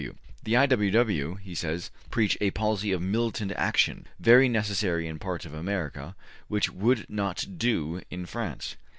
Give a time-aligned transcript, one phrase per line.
[0.01, 0.15] W.
[0.15, 0.19] W.
[0.43, 0.65] ``The I.
[0.65, 0.89] W.
[0.89, 6.15] W.,'' he says, ``preach a policy of militant action, very necessary in parts of America,
[6.47, 8.77] which would not do in France.''